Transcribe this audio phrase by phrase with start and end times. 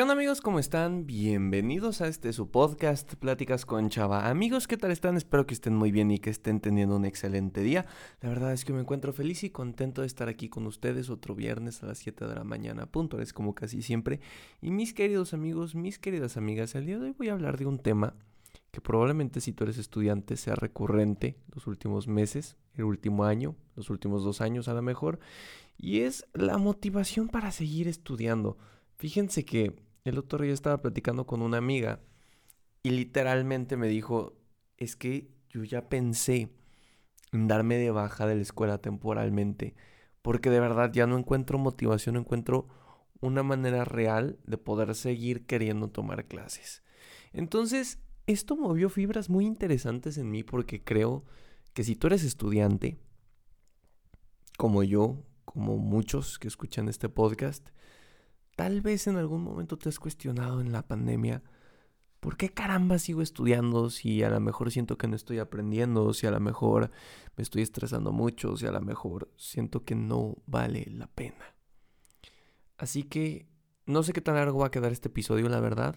[0.00, 0.40] ¿Qué amigos?
[0.40, 1.06] ¿Cómo están?
[1.06, 4.30] Bienvenidos a este su podcast Pláticas con Chava.
[4.30, 5.18] Amigos, ¿qué tal están?
[5.18, 7.84] Espero que estén muy bien y que estén teniendo un excelente día.
[8.22, 11.34] La verdad es que me encuentro feliz y contento de estar aquí con ustedes otro
[11.34, 14.20] viernes a las 7 de la mañana, puntuales como casi siempre.
[14.62, 17.66] Y mis queridos amigos, mis queridas amigas, el día de hoy voy a hablar de
[17.66, 18.14] un tema
[18.70, 23.90] que probablemente si tú eres estudiante sea recurrente los últimos meses, el último año, los
[23.90, 25.20] últimos dos años a lo mejor,
[25.76, 28.56] y es la motivación para seguir estudiando.
[28.96, 32.00] Fíjense que el otro día estaba platicando con una amiga
[32.82, 34.34] y literalmente me dijo,
[34.76, 36.50] es que yo ya pensé
[37.32, 39.74] en darme de baja de la escuela temporalmente,
[40.22, 42.68] porque de verdad ya no encuentro motivación, no encuentro
[43.20, 46.82] una manera real de poder seguir queriendo tomar clases.
[47.32, 51.24] Entonces, esto movió fibras muy interesantes en mí porque creo
[51.74, 52.98] que si tú eres estudiante,
[54.56, 57.68] como yo, como muchos que escuchan este podcast,
[58.56, 61.42] Tal vez en algún momento te has cuestionado en la pandemia,
[62.20, 66.26] ¿por qué caramba sigo estudiando si a lo mejor siento que no estoy aprendiendo, si
[66.26, 66.90] a lo mejor
[67.36, 71.56] me estoy estresando mucho, si a lo mejor siento que no vale la pena?
[72.76, 73.48] Así que
[73.86, 75.96] no sé qué tan largo va a quedar este episodio, la verdad.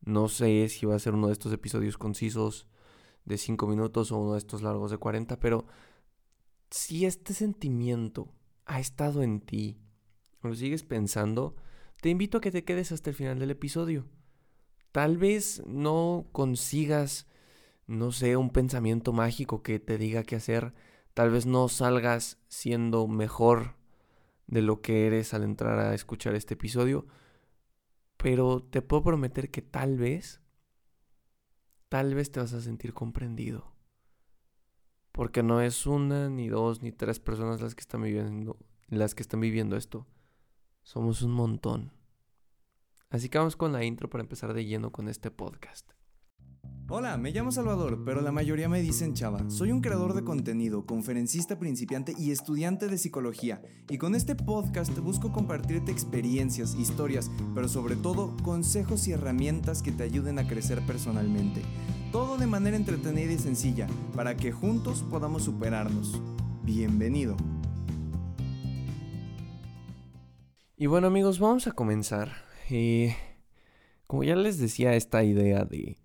[0.00, 2.66] No sé si va a ser uno de estos episodios concisos
[3.24, 5.66] de 5 minutos o uno de estos largos de 40, pero
[6.70, 8.32] si este sentimiento
[8.64, 9.81] ha estado en ti,
[10.42, 11.54] lo sigues pensando,
[12.00, 14.06] te invito a que te quedes hasta el final del episodio.
[14.90, 17.26] Tal vez no consigas,
[17.86, 20.74] no sé, un pensamiento mágico que te diga qué hacer.
[21.14, 23.76] Tal vez no salgas siendo mejor
[24.46, 27.06] de lo que eres al entrar a escuchar este episodio.
[28.16, 30.40] Pero te puedo prometer que tal vez,
[31.88, 33.74] tal vez te vas a sentir comprendido.
[35.10, 39.22] Porque no es una, ni dos, ni tres personas las que están viviendo, las que
[39.22, 40.06] están viviendo esto.
[40.82, 41.92] Somos un montón.
[43.08, 45.92] Así que vamos con la intro para empezar de lleno con este podcast.
[46.88, 49.48] Hola, me llamo Salvador, pero la mayoría me dicen Chava.
[49.48, 53.62] Soy un creador de contenido, conferencista principiante y estudiante de psicología.
[53.88, 59.92] Y con este podcast busco compartirte experiencias, historias, pero sobre todo consejos y herramientas que
[59.92, 61.62] te ayuden a crecer personalmente.
[62.10, 66.20] Todo de manera entretenida y sencilla, para que juntos podamos superarnos.
[66.62, 67.36] Bienvenido.
[70.82, 72.32] Y bueno amigos, vamos a comenzar.
[72.68, 73.14] Eh,
[74.08, 75.96] como ya les decía, esta idea de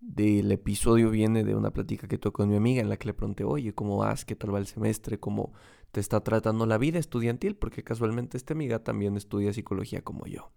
[0.00, 3.12] del episodio viene de una plática que tuve con mi amiga en la que le
[3.12, 4.24] pregunté, oye, ¿cómo vas?
[4.24, 5.20] ¿Qué tal va el semestre?
[5.20, 5.52] ¿Cómo
[5.92, 7.54] te está tratando la vida estudiantil?
[7.54, 10.52] Porque casualmente esta amiga también estudia psicología como yo.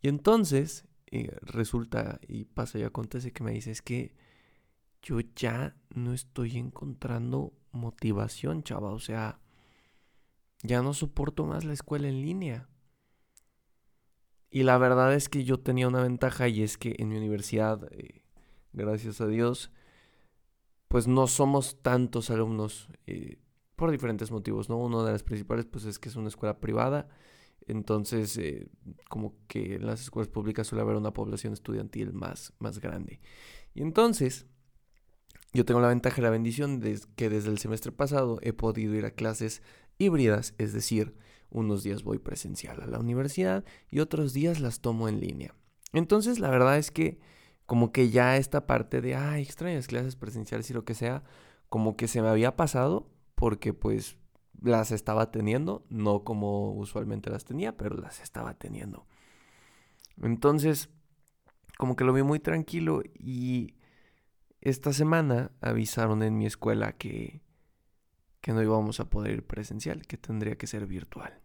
[0.00, 4.14] Y entonces eh, resulta y pasa y acontece que me dice, es que
[5.02, 8.92] yo ya no estoy encontrando motivación, chava.
[8.92, 9.40] O sea,
[10.62, 12.68] ya no soporto más la escuela en línea.
[14.50, 17.86] Y la verdad es que yo tenía una ventaja y es que en mi universidad,
[17.92, 18.24] eh,
[18.72, 19.70] gracias a Dios,
[20.88, 23.38] pues no somos tantos alumnos eh,
[23.76, 24.78] por diferentes motivos, ¿no?
[24.78, 27.08] Uno de las principales pues es que es una escuela privada,
[27.66, 28.70] entonces eh,
[29.08, 33.20] como que en las escuelas públicas suele haber una población estudiantil más, más grande.
[33.74, 34.46] Y entonces
[35.52, 38.94] yo tengo la ventaja y la bendición de que desde el semestre pasado he podido
[38.94, 39.62] ir a clases
[39.98, 41.14] híbridas, es decir,
[41.50, 45.54] unos días voy presencial a la universidad y otros días las tomo en línea.
[45.92, 47.18] Entonces, la verdad es que
[47.66, 51.22] como que ya esta parte de, ay, extrañas clases presenciales y lo que sea,
[51.68, 54.16] como que se me había pasado porque pues
[54.60, 59.06] las estaba teniendo, no como usualmente las tenía, pero las estaba teniendo.
[60.22, 60.88] Entonces,
[61.76, 63.74] como que lo vi muy tranquilo y
[64.60, 67.40] esta semana avisaron en mi escuela que
[68.40, 71.40] que no íbamos a poder ir presencial, que tendría que ser virtual.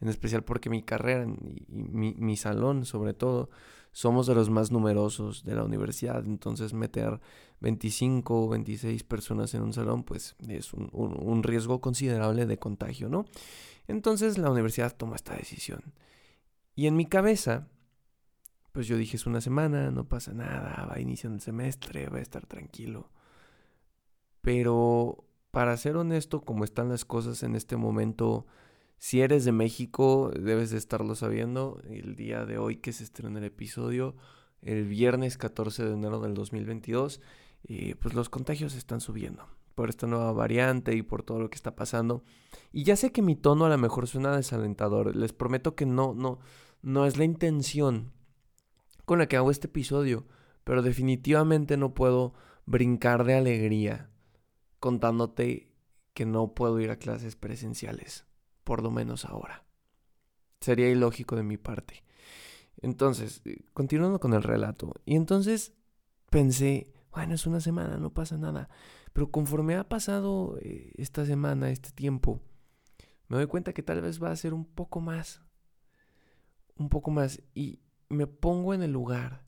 [0.00, 3.50] En especial porque mi carrera y mi, salón, sobre todo,
[3.92, 6.24] somos de los más numerosos de la universidad.
[6.26, 7.20] Entonces, meter
[7.60, 13.08] 25 o 26 personas en un salón, pues es un, un riesgo considerable de contagio,
[13.08, 13.24] ¿no?
[13.86, 15.94] Entonces, la universidad toma esta decisión.
[16.74, 17.68] Y en mi cabeza,
[18.72, 22.22] pues yo dije, es una semana, no pasa nada, va iniciando el semestre, va a
[22.22, 23.10] estar tranquilo.
[24.40, 28.44] Pero para ser honesto, como están las cosas en este momento,
[28.98, 31.80] si eres de México, debes de estarlo sabiendo.
[31.88, 34.16] El día de hoy que se estrena el episodio,
[34.62, 37.20] el viernes 14 de enero del 2022,
[37.68, 39.46] eh, pues los contagios están subiendo
[39.76, 42.24] por esta nueva variante y por todo lo que está pasando.
[42.72, 45.14] Y ya sé que mi tono a lo mejor suena desalentador.
[45.14, 46.40] Les prometo que no, no,
[46.82, 48.12] no es la intención
[49.04, 50.26] con la que hago este episodio.
[50.64, 52.34] Pero definitivamente no puedo
[52.66, 54.10] brincar de alegría
[54.84, 55.72] contándote
[56.12, 58.26] que no puedo ir a clases presenciales,
[58.64, 59.64] por lo menos ahora.
[60.60, 62.04] Sería ilógico de mi parte.
[62.82, 64.92] Entonces, eh, continuando con el relato.
[65.06, 65.72] Y entonces
[66.28, 68.68] pensé, bueno, es una semana, no pasa nada.
[69.14, 72.42] Pero conforme ha pasado eh, esta semana, este tiempo,
[73.28, 75.40] me doy cuenta que tal vez va a ser un poco más.
[76.76, 77.40] Un poco más.
[77.54, 77.80] Y
[78.10, 79.46] me pongo en el lugar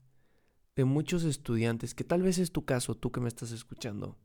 [0.75, 4.17] de muchos estudiantes, que tal vez es tu caso, tú que me estás escuchando.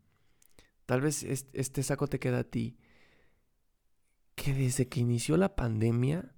[0.93, 2.77] Tal vez este saco te queda a ti.
[4.35, 6.35] Que desde que inició la pandemia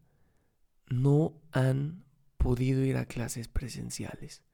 [0.87, 2.05] no han
[2.37, 4.45] podido ir a clases presenciales.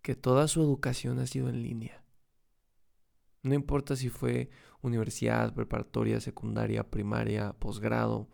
[0.00, 2.02] Que toda su educación ha sido en línea.
[3.42, 4.48] No importa si fue
[4.80, 8.30] universidad, preparatoria, secundaria, primaria, posgrado.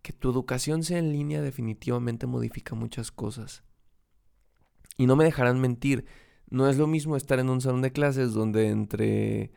[0.00, 3.62] Que tu educación sea en línea definitivamente modifica muchas cosas.
[4.96, 6.06] Y no me dejarán mentir,
[6.50, 9.52] no es lo mismo estar en un salón de clases donde entre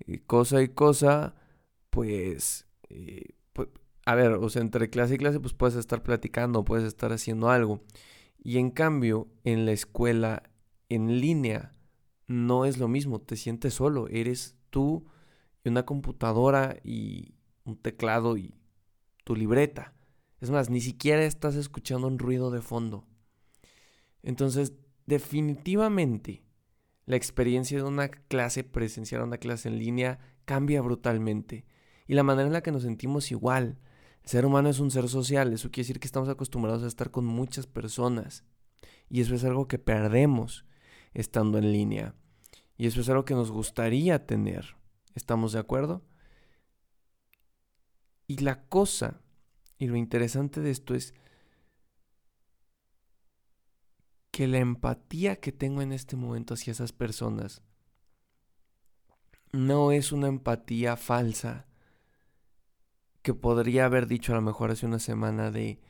[0.00, 1.34] eh, cosa y cosa,
[1.90, 3.68] pues, eh, pues,
[4.04, 7.50] a ver, o sea, entre clase y clase, pues puedes estar platicando, puedes estar haciendo
[7.50, 7.82] algo.
[8.38, 10.44] Y en cambio, en la escuela,
[10.88, 11.74] en línea,
[12.28, 15.06] no es lo mismo, te sientes solo, eres tú
[15.64, 17.34] y una computadora y
[17.64, 18.54] un teclado y
[19.24, 19.94] tu libreta.
[20.40, 23.04] Es más, ni siquiera estás escuchando un ruido de fondo.
[24.22, 24.74] Entonces,
[25.06, 26.42] definitivamente,
[27.06, 31.64] la experiencia de una clase presencial a una clase en línea cambia brutalmente.
[32.06, 33.78] Y la manera en la que nos sentimos igual.
[34.22, 37.12] El ser humano es un ser social, eso quiere decir que estamos acostumbrados a estar
[37.12, 38.44] con muchas personas.
[39.08, 40.64] Y eso es algo que perdemos
[41.14, 42.14] estando en línea.
[42.76, 44.76] Y eso es algo que nos gustaría tener.
[45.14, 46.04] ¿Estamos de acuerdo?
[48.26, 49.20] Y la cosa,
[49.78, 51.14] y lo interesante de esto es
[54.36, 57.62] que la empatía que tengo en este momento hacia esas personas
[59.50, 61.64] no es una empatía falsa
[63.22, 65.80] que podría haber dicho a lo mejor hace una semana de,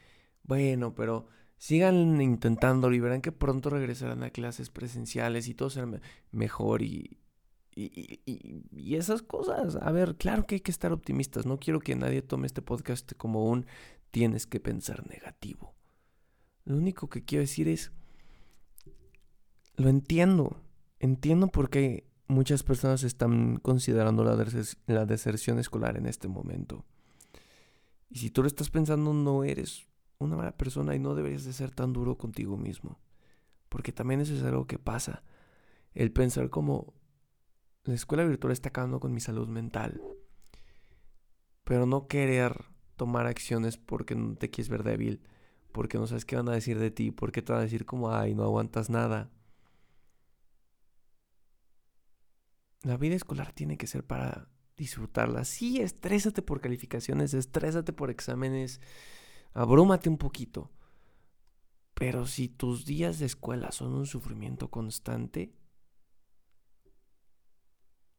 [0.44, 1.26] bueno, pero
[1.56, 6.00] sigan intentándolo y verán que pronto regresarán a clases presenciales y todo será
[6.30, 7.18] mejor y,
[7.74, 8.20] y,
[8.70, 9.74] y, esas cosas.
[9.74, 11.46] A ver, claro que hay que estar optimistas.
[11.46, 13.66] No quiero que nadie tome este podcast como un
[14.12, 15.74] tienes que pensar negativo.
[16.64, 17.90] Lo único que quiero decir es,
[19.76, 20.56] lo entiendo.
[20.98, 26.84] Entiendo por qué muchas personas están considerando la, deserción escolar en este momento.
[28.08, 29.86] Y si tú lo estás pensando, no eres
[30.18, 32.98] una mala persona y no deberías de ser tan duro contigo mismo.
[33.68, 35.22] Porque también eso es algo que pasa.
[35.94, 36.94] El pensar como
[37.84, 40.00] la escuela virtual está acabando con mi salud mental.
[41.64, 42.64] Pero no querer
[42.96, 45.20] tomar acciones porque no te quieres ver débil,
[45.72, 48.12] porque no sabes qué van a decir de ti, porque te van a decir como,
[48.12, 49.30] ay, no aguantas nada.
[52.86, 55.44] La vida escolar tiene que ser para disfrutarla.
[55.44, 58.80] Sí, estrésate por calificaciones, estrésate por exámenes,
[59.54, 60.70] abrúmate un poquito.
[61.94, 65.52] Pero si tus días de escuela son un sufrimiento constante,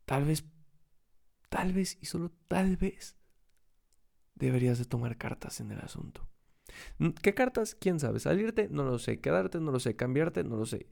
[0.04, 0.44] tal vez,
[1.48, 3.16] tal vez y solo tal vez
[4.36, 6.28] deberías de tomar cartas en el asunto.
[6.98, 7.74] Mm, ¿Qué cartas?
[7.74, 8.20] ¿Quién sabe?
[8.20, 8.68] ¿Salirte?
[8.70, 9.22] No lo sé.
[9.22, 9.62] ¿Quedarte?
[9.62, 9.96] No lo sé.
[9.96, 10.44] ¿Cambiarte?
[10.44, 10.90] No lo sé.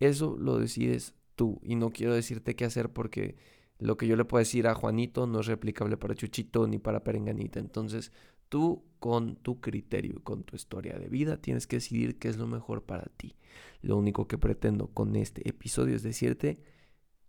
[0.00, 1.60] Eso lo decides tú.
[1.62, 3.36] Y no quiero decirte qué hacer porque
[3.78, 7.04] lo que yo le puedo decir a Juanito no es replicable para Chuchito ni para
[7.04, 7.60] Perenganita.
[7.60, 8.12] Entonces,
[8.48, 12.36] tú con tu criterio, y con tu historia de vida, tienes que decidir qué es
[12.36, 13.36] lo mejor para ti.
[13.80, 16.60] Lo único que pretendo con este episodio es decirte,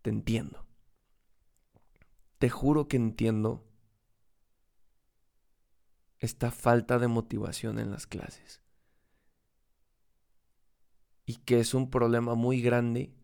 [0.01, 0.65] te entiendo.
[2.39, 3.67] Te juro que entiendo
[6.17, 8.63] esta falta de motivación en las clases.
[11.27, 13.18] Y que es un problema muy grande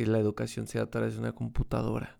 [0.00, 2.18] que la educación sea a través de una computadora.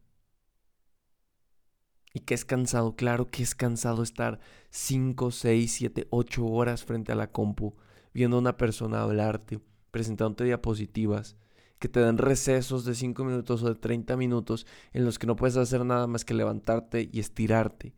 [2.13, 7.13] Y que es cansado, claro que es cansado estar 5, 6, 7, 8 horas frente
[7.13, 7.77] a la compu,
[8.13, 9.61] viendo a una persona hablarte,
[9.91, 11.39] presentándote diapositivas,
[11.79, 15.37] que te dan recesos de 5 minutos o de 30 minutos en los que no
[15.37, 17.95] puedes hacer nada más que levantarte y estirarte,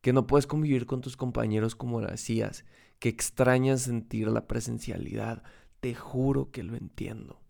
[0.00, 2.64] que no puedes convivir con tus compañeros como lo hacías,
[2.98, 5.42] que extrañas sentir la presencialidad.
[5.80, 7.42] Te juro que lo entiendo.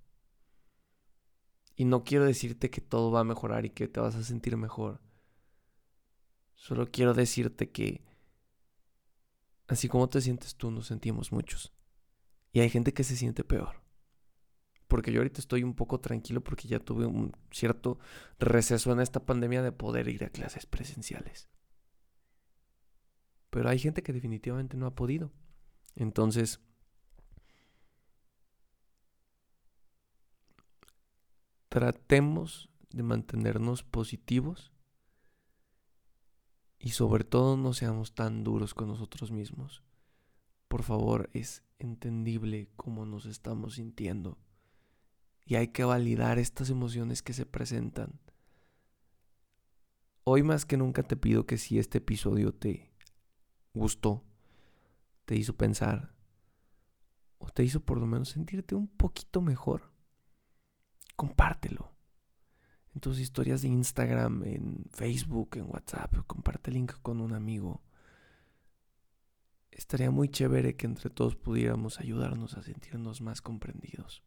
[1.78, 4.56] Y no quiero decirte que todo va a mejorar y que te vas a sentir
[4.56, 5.00] mejor.
[6.56, 8.02] Solo quiero decirte que
[9.68, 11.72] así como te sientes tú, nos sentimos muchos.
[12.50, 13.80] Y hay gente que se siente peor.
[14.88, 18.00] Porque yo ahorita estoy un poco tranquilo porque ya tuve un cierto
[18.40, 21.48] receso en esta pandemia de poder ir a clases presenciales.
[23.50, 25.30] Pero hay gente que definitivamente no ha podido.
[25.94, 26.60] Entonces,
[31.68, 34.72] tratemos de mantenernos positivos
[36.78, 39.82] y sobre todo no seamos tan duros con nosotros mismos.
[40.68, 44.38] Por favor, es entendible cómo nos estamos sintiendo.
[45.44, 48.20] Y hay que validar estas emociones que se presentan.
[50.24, 52.92] Hoy más que nunca te pido que si este episodio te
[53.72, 54.24] gustó,
[55.24, 56.14] te hizo pensar,
[57.38, 59.90] o te hizo por lo menos sentirte un poquito mejor,
[62.98, 67.80] En tus historias de Instagram, en Facebook, en WhatsApp, comparte el link con un amigo.
[69.70, 74.24] Estaría muy chévere que entre todos pudiéramos ayudarnos a sentirnos más comprendidos.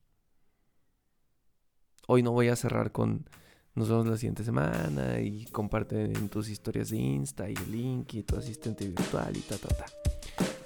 [2.07, 3.29] Hoy no voy a cerrar con
[3.75, 8.13] nos vemos la siguiente semana y comparte en tus historias de Insta y el link
[8.13, 9.85] y tu asistente virtual y ta ta ta.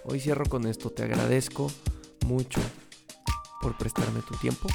[0.04, 1.72] Hoy cierro con esto, te agradezco
[2.28, 2.62] mucho
[3.64, 4.68] por prestarme tu tiempo.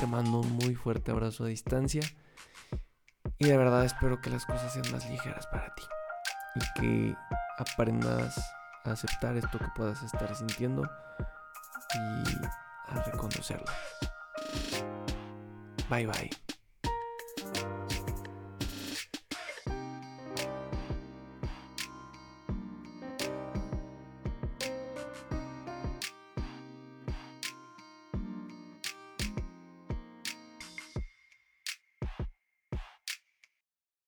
[0.00, 2.00] Te mando un muy fuerte abrazo a distancia.
[3.38, 5.82] Y de verdad espero que las cosas sean más ligeras para ti.
[6.54, 7.16] Y que
[7.58, 8.38] aprendas
[8.84, 10.88] a aceptar esto que puedas estar sintiendo
[11.94, 13.66] y a reconocerlo.
[15.88, 16.45] Bye bye.